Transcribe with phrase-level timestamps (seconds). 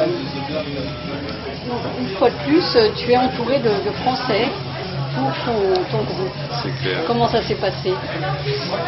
[0.00, 0.06] euh,
[2.00, 4.48] une fois de plus, tu es entouré de, de Français
[5.14, 6.32] pour ton, ton groupe.
[6.62, 6.98] C'est clair.
[7.06, 7.92] Comment ça s'est passé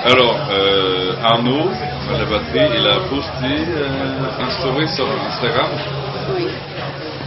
[0.04, 5.68] Alors, euh, Arnaud, à la batterie, il a posté euh, un story sur Instagram
[6.36, 6.46] Oui.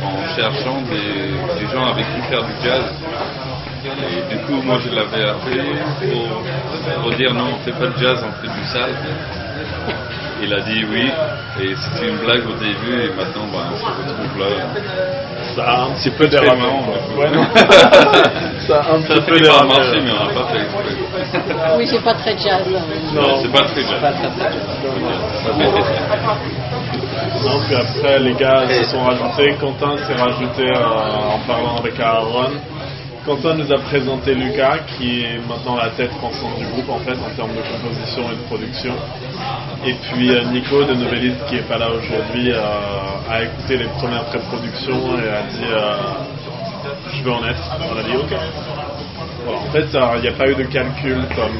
[0.03, 2.83] en cherchant des, des gens avec qui faire du jazz.
[3.85, 5.63] Et du coup, moi, je l'avais appelé
[6.01, 8.91] pour, pour dire non, on fait pas de jazz, on fait du sale.
[10.41, 11.09] Il a dit oui,
[11.61, 14.45] et c'était une blague au début, et maintenant, ben, on se retrouve là.
[15.55, 16.51] Ça a un petit peu dérapé.
[17.17, 17.27] ouais.
[18.67, 19.67] Ça a un Ça peu dérapé.
[20.03, 21.75] mais on n'a pas fait exprès.
[21.77, 22.63] Oui, c'est pas très jazz.
[23.13, 24.01] Non, c'est pas très jazz.
[27.43, 29.55] Non, puis après, les gars se sont rajoutés.
[29.59, 32.51] Quentin s'est rajouté euh, en parlant avec Aaron.
[33.27, 37.11] Quentin nous a présenté Lucas, qui est maintenant la tête pensante du groupe, en fait,
[37.11, 38.93] en termes de composition et de production.
[39.85, 43.87] Et puis euh, Nico, de Novelist, qui est pas là aujourd'hui, euh, a écouté les
[43.99, 45.97] premières pré-productions et a dit euh,
[47.17, 47.77] Je veux en être.
[47.91, 48.86] On a dit OK.
[49.47, 51.55] Voilà, en fait, il n'y a pas eu de calcul comme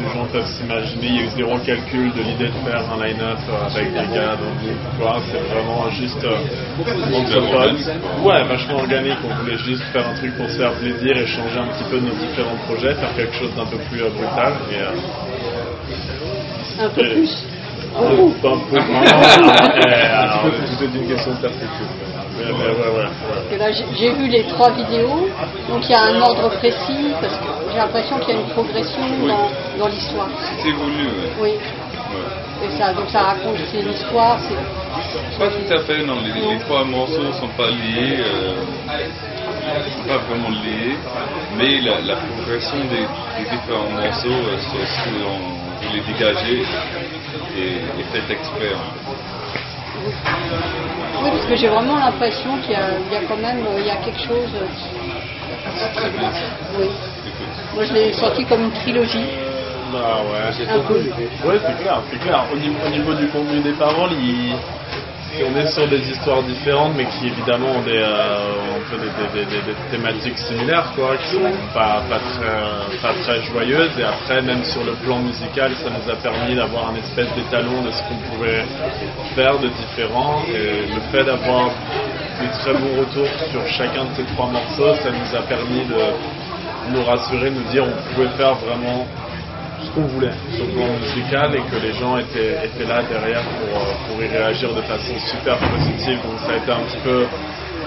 [0.00, 1.06] les gens peuvent s'imaginer.
[1.06, 4.36] Il y a eu zéro calcul de l'idée de faire un line-up avec des gars.
[4.40, 4.56] Donc,
[4.98, 6.38] voilà, c'est vraiment juste euh.
[8.24, 9.18] Ouais, vachement organique.
[9.28, 12.00] On voulait juste faire un truc pour se faire plaisir et changer un petit peu
[12.00, 14.54] de nos différents projets, faire quelque chose d'un peu plus euh, brutal.
[14.72, 14.94] Et, euh,
[16.84, 17.44] Un peu plus.
[17.94, 18.80] un peu plus.
[19.90, 22.15] Et, alors, tout est une question de perspective.
[23.58, 25.28] Là, j'ai vu les trois vidéos,
[25.68, 28.48] donc il y a un ordre précis, parce que j'ai l'impression qu'il y a une
[28.48, 29.48] progression dans,
[29.78, 30.28] dans l'histoire.
[30.62, 31.08] C'est voulu.
[31.40, 31.50] Oui,
[32.06, 32.68] Ouais.
[32.68, 36.18] et ça, donc ça raconte c'est une histoire, c'est Pas tout à fait, non.
[36.22, 38.54] Les, les trois morceaux sont pas liés, euh,
[39.90, 40.94] sont pas vraiment liés,
[41.58, 43.04] mais la, la progression des,
[43.42, 46.62] des différents morceaux euh, ce qu'on voulait dégager
[47.58, 48.72] est, est faite exprès.
[48.72, 49.35] en
[51.22, 53.96] Oui, parce que j'ai vraiment l'impression qu'il y, y a quand même il y a
[53.96, 54.50] quelque chose.
[54.54, 54.66] euh.
[56.78, 56.88] Oui.
[57.74, 59.24] Moi, je l'ai senti comme une trilogie.
[59.92, 60.52] Bah ouais.
[60.52, 62.46] C'est clair, c'est clair.
[62.52, 64.56] Au niveau, au niveau du contenu des paroles, il-
[65.44, 68.96] on est sur des histoires différentes, mais qui évidemment ont des, euh,
[69.34, 73.90] des, des- des- thématiques similaires, quoi, qui sont pas, pas, très, pas très joyeuses.
[73.98, 77.82] Et après, même sur le plan musical, ça nous a permis d'avoir un espèce d'étalon
[77.82, 78.64] de ce qu'on pouvait
[79.34, 80.42] faire de différent.
[80.48, 81.70] Et le fait d'avoir
[82.40, 86.94] des très bons retours sur chacun de ces trois morceaux, ça nous a permis de
[86.94, 89.06] nous rassurer, nous dire on pouvait faire vraiment
[89.96, 93.80] qu'on voulait sur le plan musical et que les gens étaient, étaient là derrière pour,
[93.80, 96.18] euh, pour y réagir de façon super positive.
[96.22, 97.24] Donc ça a été un petit peu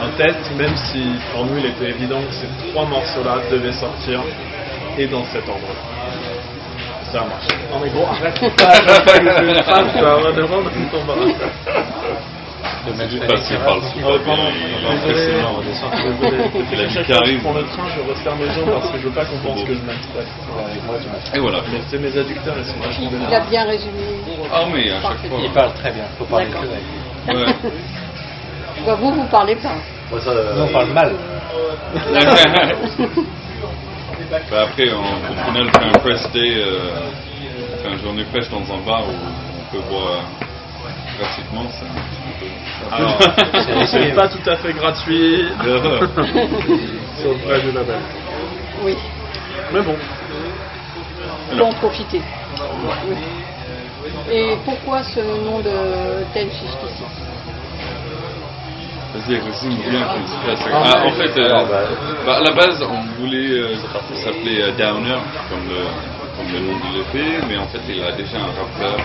[0.02, 4.22] un test, même si pour nous il était évident que ces trois morceaux-là devaient sortir
[4.98, 5.70] et dans cet ordre.
[7.12, 7.50] Ça a marché.
[7.72, 10.20] Non mais gros, arrête pas, arrête pas
[13.10, 13.82] suis passé par le.
[16.76, 17.42] La vie qui arrive.
[17.42, 18.02] prends le train, je
[18.54, 20.28] jambes parce que je veux pas qu'on pense que je m'expresse.
[21.34, 21.62] Et voilà.
[21.72, 24.02] Mais c'est mes adducteurs, ils sont vachement Il, il a bien résumé.
[24.52, 25.40] Ah mais à chaque fois.
[25.44, 26.84] Il parle très bien, faut parler que avec.
[27.28, 27.54] Ouais.
[28.86, 29.76] Bah, vous, vous parlez pas.
[30.10, 31.14] Nous, on parle mal.
[34.52, 37.00] Bah après, on, au final, on fait un press day, euh,
[37.74, 40.24] on fait une journée presse dans un bar où on peut boire
[41.20, 41.62] gratuitement.
[41.62, 42.09] Un
[42.92, 43.18] Alors,
[43.88, 45.46] c'est pas tout à fait gratuit
[47.22, 48.00] sur le vrai du label.
[48.84, 48.96] Oui,
[49.74, 49.96] Mais bon,
[51.52, 52.22] il faut en profiter.
[53.08, 53.16] Oui.
[54.32, 55.70] Et pourquoi ce nom de
[56.36, 57.30] 1056
[59.12, 60.06] Vas-y, résume bien.
[60.72, 61.66] Ah, en fait, euh,
[62.26, 63.76] bah, à la base, on voulait euh,
[64.24, 65.18] s'appeler euh, Downer,
[65.50, 65.82] comme le,
[66.38, 68.98] comme le nom de l'EP, mais en fait, il a déjà un rappeur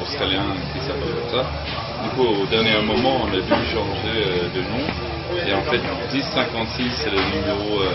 [0.00, 1.46] australien qui s'appelle comme ça.
[2.02, 4.84] Du coup, au dernier moment, on a dû changer euh, de nom.
[5.46, 5.80] Et en fait,
[6.12, 7.90] 1056, c'est le numéro euh,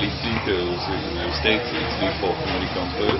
[0.00, 3.14] les flics euh, aux, States utilisent pour communiquer un peu.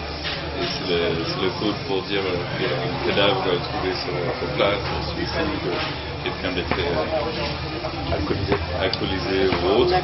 [0.60, 4.12] Et c'est le, code pour dire euh, qu'il y a un cadavre euh, trouvé sur,
[4.38, 4.82] sur place,
[5.14, 5.76] suicide, euh,
[6.24, 8.56] quelqu'un d'être euh, Alcoolisé.
[8.80, 9.94] alcoolisé ou autre.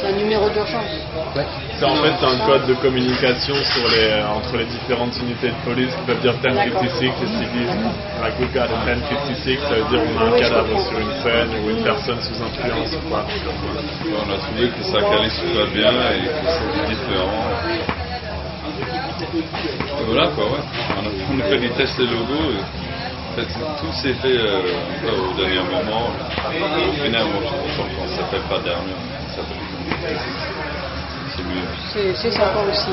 [0.00, 0.94] C'est un numéro d'urgence.
[1.76, 5.90] c'est en fait un code de communication sur les, entre les différentes unités de police
[5.94, 7.74] qui peuvent dire 1056 et civils.
[8.20, 11.50] Like we've got a 1056, ça veut dire on a un cadavre sur une scène
[11.64, 13.24] ou une personne sous influence ou quoi.
[13.26, 17.48] On a trouvé que ça calait super bien et que c'était différent.
[20.00, 20.64] Et voilà quoi, ouais.
[20.96, 22.62] On a, on a fait des tests de logo et
[23.30, 23.48] en fait,
[23.80, 24.62] tout s'est fait euh,
[25.30, 26.10] au dernier moment.
[26.10, 29.67] Au final, moi, je pense qu'on ne s'appelle pas on s'appelle
[31.36, 31.66] C'est mieux.
[31.92, 32.90] C'est c'est sympa aussi.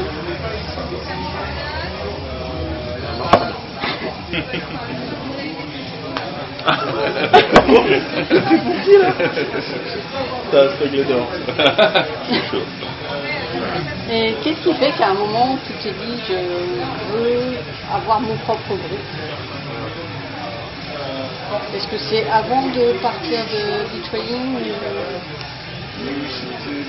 [10.52, 11.32] T'as réglé dehors.
[12.28, 12.66] C'est chaud.
[14.12, 16.34] Et qu'est-ce qui fait qu'à un moment tu t'es dit je
[17.14, 17.58] veux
[17.94, 19.10] avoir mon propre groupe?
[21.76, 23.62] Est-ce que c'est avant de partir de
[24.36, 24.60] ou...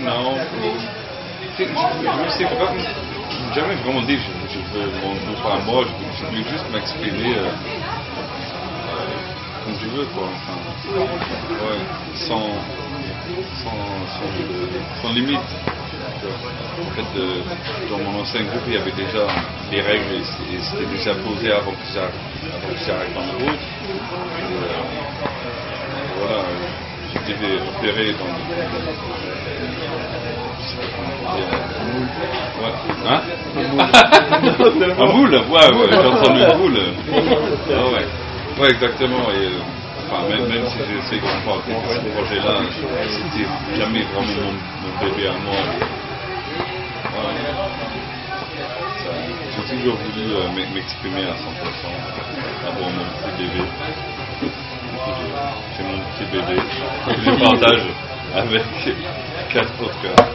[0.04, 0.36] Non.
[1.58, 2.72] Je je sais pas,
[3.54, 7.34] jamais vraiment dit je, je veux mon groupe à moi, je, je voulais juste m'exprimer
[7.34, 9.14] euh, euh,
[9.64, 10.28] comme je veux, quoi.
[10.36, 10.58] Enfin,
[11.50, 11.80] ouais,
[12.14, 12.48] sans,
[13.62, 13.80] sans,
[15.02, 15.38] sans, limite.
[16.78, 17.40] En fait, euh,
[17.90, 19.26] dans mon ancien groupe, il y avait déjà
[19.70, 21.86] des règles et c'était déjà posé avant que
[22.86, 23.60] j'arrive dans le groupe.
[26.18, 26.42] Voilà,
[27.16, 28.26] euh, je devais opérer dans
[32.62, 32.72] Ouais.
[33.08, 33.20] Hein
[34.98, 36.78] Un moule Ouais, ouais, j'ai entendu moule.
[37.70, 38.06] Ah ouais.
[38.60, 39.30] Ouais, exactement.
[39.30, 39.60] Et, euh,
[40.10, 42.54] enfin, même, même si j'ai essayé de comprendre ce projet-là,
[43.08, 44.52] c'était jamais vraiment mon,
[44.82, 45.54] mon bébé à moi.
[47.14, 47.34] Ouais.
[49.50, 53.62] J'ai toujours voulu euh, m'e- m'exprimer à 100%, avoir mon petit bébé.
[55.76, 56.60] J'ai mon petit bébé.
[57.24, 57.82] Je le partage
[58.34, 58.62] avec
[59.52, 60.26] quatre autres gars.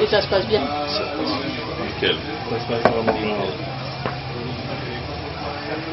[0.00, 0.60] Et ça se passe bien.
[0.60, 2.16] Nickel.
[2.50, 3.34] Ça se passe vraiment bien.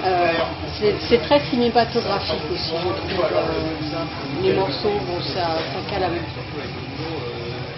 [0.06, 0.32] Euh,
[0.80, 3.26] c'est- c'est très cinématographique aussi, je trouve.
[3.34, 6.22] euh, les morceaux, bon, ça, ça cale avec.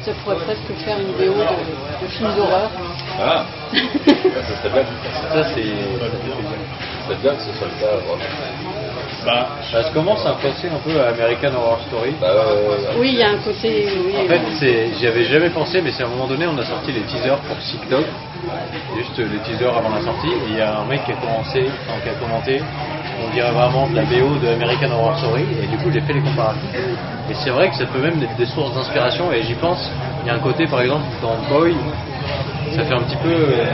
[0.03, 2.71] Ça pourrait presque faire une VO de, de film d'horreur.
[3.19, 3.77] Ah, Ça
[4.63, 4.85] serait bien.
[5.31, 5.75] Ça, c'est.
[7.07, 7.93] C'est bien que ce soit le cas.
[9.25, 12.13] Bah, Ça se commence à penser un peu à American Horror Story.
[12.19, 13.87] Bah, euh, Oui, il y a un côté.
[14.05, 16.57] oui, En fait, c'est, j'y avais jamais pensé, mais c'est à un moment donné, on
[16.57, 18.05] a sorti les teasers pour Sick Dog,
[18.97, 21.69] juste les teasers avant la sortie, et il y a un mec qui a commencé,
[21.87, 22.61] enfin, qui a commenté,
[23.23, 26.13] on dirait vraiment de la BO de American Horror Story, et du coup j'ai fait
[26.13, 26.75] les comparatifs.
[27.29, 29.91] Et c'est vrai que ça peut même être des sources d'inspiration, et j'y pense,
[30.23, 31.75] il y a un côté par exemple dans Boy,
[32.71, 33.65] ça fait un petit peu, euh,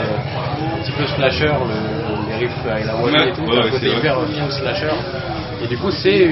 [0.75, 3.87] un petit peu slasher, le, les riffs avec la Ouais, et tout, ouais, un côté
[3.87, 4.91] hyper film slasher.
[5.63, 6.27] Et du coup, c'est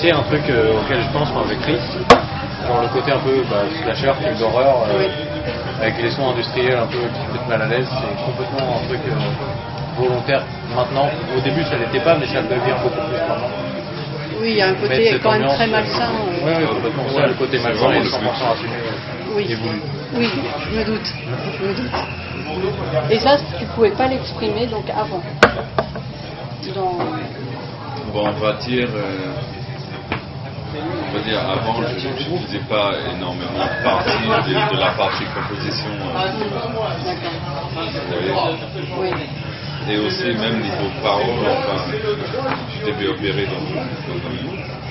[0.00, 1.78] c'est un truc euh, auquel je pense moi avec Chris,
[2.66, 5.08] genre le côté un peu bah, slasher, film d'horreur, euh,
[5.80, 8.86] avec les sons industriels un peu qui te mettent mal à l'aise, c'est complètement un
[8.88, 10.42] truc euh, volontaire
[10.74, 11.08] maintenant.
[11.36, 13.50] Au début, ça l'était pas, mais ça le devient beaucoup plus maintenant.
[14.40, 16.10] Oui, il y a un côté quand même très euh, malsain.
[16.10, 16.44] euh.
[16.44, 17.08] Ouais, ouais, complètement.
[17.14, 18.42] Ça, le côté malsain est le 100% switch.
[18.52, 18.72] assumé.
[19.36, 19.56] Oui.
[20.16, 20.28] Oui,
[20.70, 21.14] je me doute.
[21.60, 21.90] Je me doute.
[23.10, 25.22] Et ça, tu pouvais pas l'exprimer donc avant.
[26.74, 26.98] Dans...
[28.14, 28.88] bon, on va dire,
[30.76, 35.90] on va dire avant, je ne faisais pas énormément partie de, de la partie composition.
[35.90, 36.14] euh.
[39.90, 44.83] Et aussi, même niveau parole, enfin, je devais opérer dans, dans un.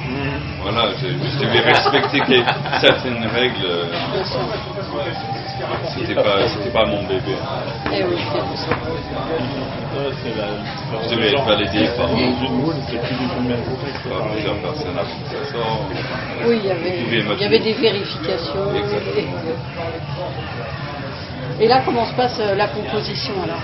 [0.61, 1.07] Voilà, je,
[1.39, 2.43] devais respecter
[2.79, 3.65] certaines règles.
[3.65, 3.87] euh.
[5.95, 7.35] C'était pas, c'était pas mon bébé.
[7.91, 8.03] Eh.
[11.03, 12.09] Je de devais être validé par,
[14.31, 14.55] plusieurs
[15.51, 15.85] sort.
[16.47, 18.75] Oui, il y avait, il y avait des vérifications.
[18.75, 19.37] Exactement.
[21.59, 23.61] Et là, comment se passe euh, la composition alors?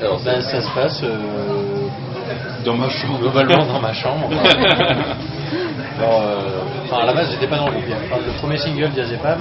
[0.00, 1.79] Alors, Ben, ça se passe euh,
[2.64, 3.18] Dans ma chambre.
[3.20, 4.28] globalement dans ma chambre.
[5.98, 7.84] Alors, euh, enfin, à la base, j'étais pas dans le groupe.
[8.06, 9.40] Enfin, le premier single Diazepam,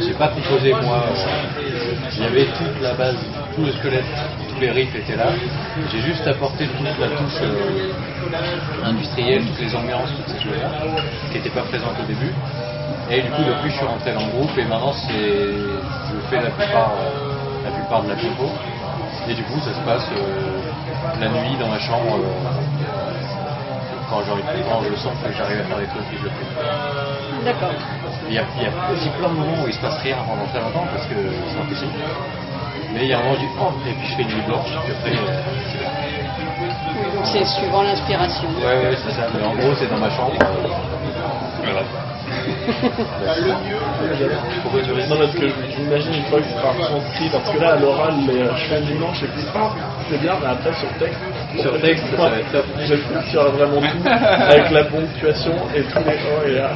[0.00, 1.02] j'ai pas composé moi.
[2.16, 3.16] Il y avait toute la base,
[3.54, 4.04] tout le squelette,
[4.48, 5.26] tous les riffs étaient là.
[5.90, 7.92] J'ai juste apporté toute la touche euh,
[8.84, 10.70] industrielle, toutes les ambiances, toutes ces choses-là,
[11.30, 12.32] qui n'étaient pas présentes au début.
[13.10, 16.42] Et du coup, depuis, je suis rentré dans le groupe et maintenant, c'est, je fais
[16.42, 18.50] la plupart, euh, la plupart de la compo.
[19.28, 20.60] Et du coup, ça se passe euh,
[21.20, 22.16] la nuit dans ma chambre.
[22.16, 22.28] euh,
[24.08, 26.24] quand, j'ai envie de- quand je sens que j'arrive à faire des trucs et je
[26.24, 27.44] le fais.
[27.44, 27.72] D'accord.
[28.28, 30.16] Il y, a, il y a aussi plein de moments où il se passe rien
[30.26, 31.14] pendant très longtemps parce que
[31.52, 31.92] c'est impossible.
[32.94, 34.70] Mais il y a un moment du oh, et puis je fais une nuit blanche,
[34.84, 35.42] puis après, euh,
[35.72, 35.90] c'est bon.
[36.96, 38.48] Oui, donc c'est suivant l'inspiration.
[38.64, 39.28] Ouais, ouais, c'est ça.
[39.34, 40.32] Mais en gros, c'est dans ma chambre.
[41.62, 41.82] Voilà.
[42.68, 42.74] Tu
[45.08, 48.14] Non, parce que j'imagine une fois que ce sera transcrit, parce que là, à l'oral,
[48.26, 49.70] les, je fais une dimanche et puis, ah,
[50.10, 51.20] c'est bien, mais après, sur texte,
[51.60, 52.64] Sur texte, ça va être top.
[52.78, 52.94] Je
[53.30, 56.70] sur vraiment tout, avec la ponctuation et tous les oh et là.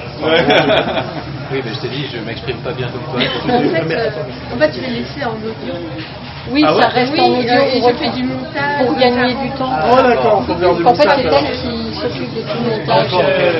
[1.53, 3.21] Oui, mais je t'ai dit, je m'exprime pas bien comme toi.
[3.45, 4.11] En fait, euh,
[4.55, 5.75] en fait, je vais laisser en audio.
[6.51, 8.87] Oui, Ah ouais ça reste Oui, en audio et je fais du montage.
[8.87, 9.71] pour gagner du temps.
[9.93, 12.71] Oh d'accord, faut faire du En fait, montage, c'est elle qui s'occupe de tout le
[12.71, 13.11] montage.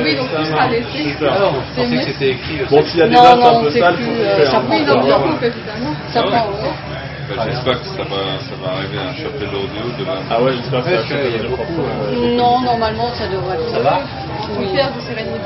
[0.04, 1.16] Oui, donc tout sera laissé.
[1.18, 2.58] Je pensais que c'était écrit.
[2.70, 4.50] Bon, s'il y a des notes non, un peu c'est sales, plus, faut euh, faire.
[4.50, 5.94] ça prend Oui, non, bien sûr, évidemment.
[6.08, 6.46] Ça prend.
[7.32, 10.18] Enfin, J'espère que ça va, ça va arriver à un chapitre audio de la.
[10.30, 12.37] Ah ouais, j'espère que ça va beaucoup, beaucoup.
[12.37, 14.00] Non, normalement, ça devrait être Ça va
[14.58, 14.66] Oui.
[14.66, 15.40] Hyper de sérénité.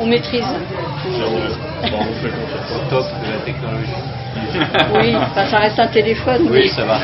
[0.00, 0.44] On, maîtrise.
[0.44, 2.72] Bon, on fait confiance.
[2.74, 3.92] Au top de la technologie.
[4.94, 6.98] Oui, ça reste un téléphone, Oui, ça va.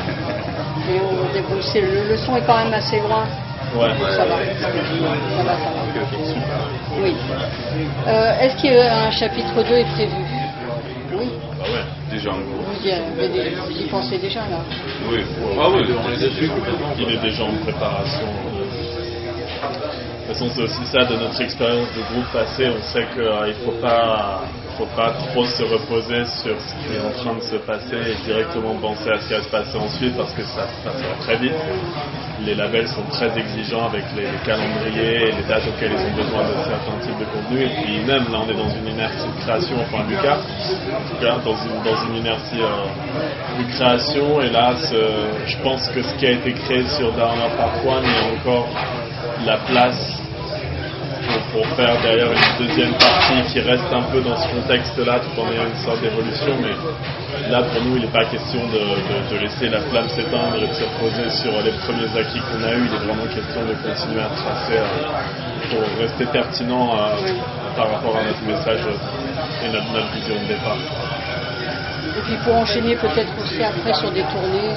[0.90, 3.24] Le, le son est quand même assez loin.
[3.76, 3.88] Ouais.
[4.16, 4.36] Ça va.
[4.60, 5.76] Ça va, ça va.
[7.00, 7.14] Oui.
[8.08, 10.12] Euh, Est-ce qu'il y a un chapitre 2 est prévu?
[11.16, 11.28] Oui.
[11.60, 11.84] Ah ouais.
[12.10, 12.64] Déjà en gros.
[12.66, 14.58] Vous y, avez- vous y pensez déjà là?
[15.08, 15.20] Oui.
[15.60, 15.82] Ah oui.
[16.04, 16.88] On dessus complètement.
[16.98, 18.26] Il est déjà en préparation.
[18.26, 18.32] De
[20.34, 22.66] toute façon, c'est aussi ça de notre expérience de groupe passé.
[22.68, 24.42] On sait qu'il ne faut pas,
[24.80, 28.24] faut pas trop se reposer sur ce qui est en train de se passer et
[28.24, 31.36] directement penser à ce qui va se passer ensuite parce que ça se passera très
[31.36, 31.52] vite.
[32.46, 36.42] Les labels sont très exigeants avec les, calendriers et les dates auxquelles ils ont besoin
[36.48, 37.68] de certains types de contenus.
[37.68, 41.20] Et puis même là, on est dans une inertie de création, enfin Lucas, en tout
[41.20, 44.40] cas, dans une, dans une inertie euh, de création.
[44.40, 48.38] Et là, je pense que ce qui a été créé sur Dharma Part 1, il
[48.38, 48.68] encore
[49.44, 50.19] la place
[51.52, 55.50] pour, faire derrière une deuxième partie qui reste un peu dans ce contexte-là tout en
[55.52, 56.54] ayant une sorte d'évolution.
[56.62, 60.66] Mais là, pour nous, il n'est pas question de, de- laisser la flamme s'éteindre et
[60.66, 62.86] de se reposer sur les premiers acquis qu'on a eus.
[62.86, 67.32] Il est vraiment question de continuer à tracer euh, pour rester pertinent euh,
[67.76, 68.80] par rapport à notre message
[69.64, 70.76] et notre, vision de départ.
[72.18, 74.76] Et puis pour enchaîner peut-être aussi après sur des tournées.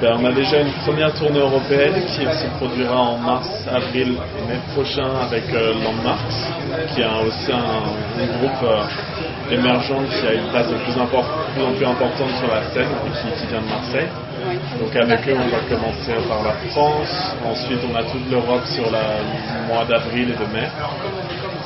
[0.00, 4.52] Ben, on a déjà une première tournée européenne qui se produira en mars, avril et
[4.52, 6.36] mai prochain avec euh, Landmarks,
[6.94, 7.56] qui est aussi un,
[8.20, 11.24] un groupe euh, émergent qui a une place de plus, import-
[11.54, 14.08] plus en plus importante sur la scène et qui, qui vient de Marseille.
[14.80, 17.36] Donc avec eux, on va commencer par la France.
[17.46, 20.68] Ensuite, on a toute l'Europe sur la- le mois d'avril et de mai.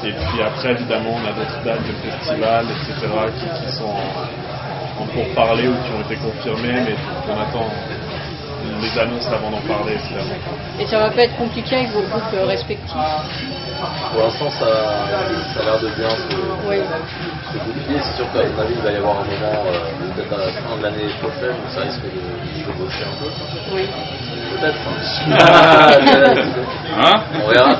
[0.04, 3.08] Et puis après, évidemment, on a d'autres dates de festivals, etc.,
[3.38, 6.94] qui, qui sont en, en pourparlers ou qui ont été confirmées, mais
[7.28, 7.66] on attend
[8.80, 9.96] les annonces avant d'en parler.
[10.78, 12.96] Et ça va pas être compliqué avec vos groupes euh, respectifs?
[14.12, 14.66] Pour l'instant, ça,
[15.54, 16.22] ça a l'air de bien se,
[16.68, 16.76] Oui.
[17.52, 17.98] se goupiller.
[18.02, 20.52] C'est sûr qu'à mon avis, il va y avoir un moment, euh, peut-être à la
[20.52, 23.30] fin de l'année prochaine, où ça risque de, bosser un peu.
[23.74, 23.88] Oui.
[24.60, 24.76] Peut-être.
[24.86, 26.54] hein.
[27.02, 27.70] Hein On verra.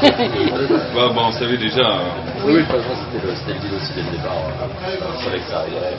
[0.95, 1.83] bah, bah, on savait déjà.
[2.45, 4.33] Oui, de toute façon, c'était le, deal aussi dès le départ.
[4.39, 5.97] On savait que ça arriverait.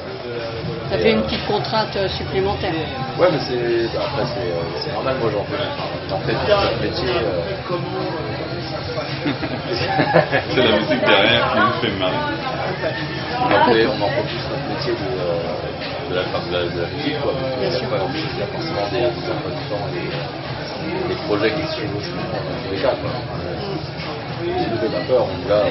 [0.90, 2.74] Ça fait une petite contrainte euh, supplémentaire.
[3.20, 5.16] Ouais, mais c'est bah, après c'est euh, c'est normal.
[5.22, 7.10] Moi, j'en fais, tout notre métier.
[7.10, 8.31] euh.
[9.72, 12.12] C'est la musique derrière qui nous fait mal.
[13.40, 16.76] on en fait, on en fait tous notre métier de, euh, de, la, de, la,
[16.76, 17.34] de la musique, quoi.
[17.34, 17.70] Bien Il y a
[18.34, 21.76] il y a forcément des, des emplois du temps et des, des projets qui se
[21.82, 22.96] chevauchent dans tous les cas.
[23.00, 23.12] Quoi.
[23.12, 23.56] Euh,
[24.42, 25.64] Si le fait peur, on là,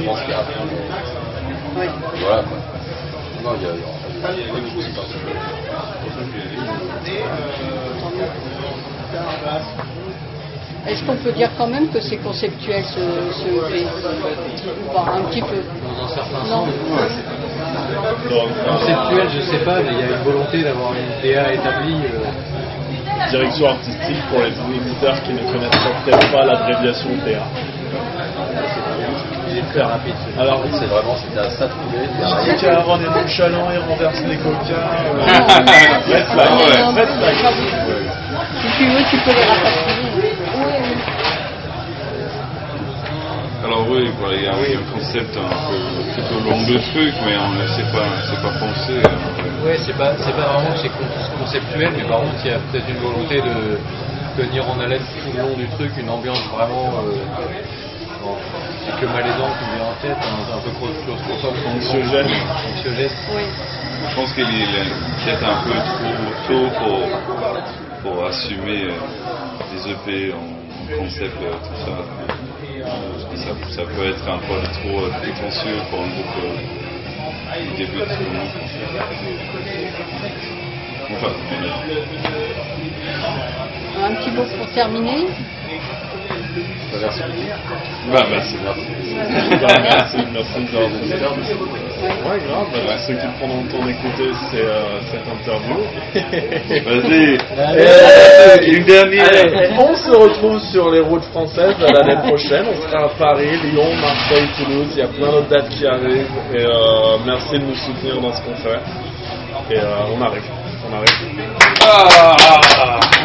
[0.00, 0.44] on pense qu'il y a euh,
[1.76, 1.86] Oui.
[2.20, 2.58] Voilà quoi.
[3.44, 5.36] Non, il y a, il y soucis particuliers.
[10.88, 13.00] Est-ce qu'on peut dire quand même que c'est conceptuel ce,
[13.32, 16.66] ce EP Ou pas, un petit peu Dans un certain Non.
[16.66, 17.12] sens.
[18.68, 22.00] Conceptuel, je sais pas, mais il y a une volonté d'avoir une DA établie.
[22.04, 25.70] euh, direction artistique pour les auditeurs qui ne connaissent
[26.04, 27.42] peut-être pas l'abréviation TA.
[29.48, 30.14] Il est très rapide.
[30.38, 32.06] Alors, C'est vraiment, c'était à ça de couler.
[33.00, 34.36] est nonchalant et renverse les
[34.70, 34.76] euh,
[35.26, 35.62] Ah,
[36.92, 37.36] red non, flag.
[37.42, 37.92] pas beaucoup.
[38.60, 39.95] Si tu veux, tu peux les rapatrier.
[43.96, 45.80] Oui, voilà, il y a oui, un concept un peu
[46.12, 48.92] tout au long du truc, mais on ne sait pas, c'est pas pensé.
[48.92, 51.08] euh, Ouais, c'est pas, c'est pas vraiment que c'est con-
[51.40, 53.78] conceptuel, mais par contre, il y a peut-être une volonté de
[54.36, 56.92] tenir en haleine tout le long du truc, une ambiance vraiment.
[57.08, 57.16] Euh,
[58.20, 58.36] bon,
[58.84, 61.56] c'est que malaisant qui vient en tête, un, un peu claustrophobe.
[61.64, 62.28] Anxiogène.
[62.68, 63.10] Anxiogène.
[63.32, 63.44] Oui.
[64.10, 64.84] Je pense qu'il est
[65.24, 66.12] peut-être un peu trop
[66.52, 66.68] tôt
[68.04, 69.00] pour, pour assumer euh,
[69.72, 70.55] des EP en
[70.94, 71.96] concept, euh, tout ça.
[73.36, 73.50] ça.
[73.70, 76.56] Ça peut être un peu trop euh, prétentieux pour un groupe euh,
[77.58, 78.02] qui débute.
[81.08, 81.32] Enfin,
[83.98, 85.26] Un petit mot pour terminer.
[87.00, 87.22] Merci.
[88.12, 88.56] bah, merci.
[88.64, 88.74] Bah,
[89.82, 91.78] merci, merci avoir écoutés.
[92.02, 92.66] Ouais, grave.
[92.72, 95.76] Bah, Ceux qui prendront le temps d'écouter c'est, euh, cette interview.
[96.84, 99.24] Vas-y, une dernière.
[99.28, 102.66] Allez, on se retrouve sur les routes françaises l'année prochaine.
[102.70, 104.88] On sera à Paris, Lyon, Marseille, Toulouse.
[104.92, 106.26] Il y a plein d'autres dates qui arrivent.
[106.54, 108.78] Et euh, merci de nous soutenir dans ce qu'on fait.
[109.70, 110.42] Et euh, on arrive.
[110.88, 111.16] On arrive.
[111.82, 112.36] Ah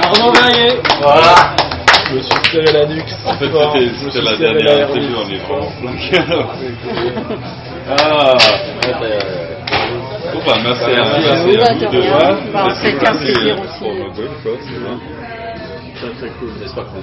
[0.03, 0.79] Arnaud Verrier.
[1.01, 1.55] Voilà.
[2.09, 3.13] Je me suis serré la nuque.
[3.25, 3.45] En fait,
[4.11, 5.71] c'était la dernière interview, on est vraiment.
[7.89, 8.37] Ah
[10.33, 13.83] Bon, bah, merci à vous, merci à vous c'était un plaisir aussi.
[13.83, 14.99] c'est.
[15.95, 16.49] Très très cool.
[16.61, 16.99] J'espère que vous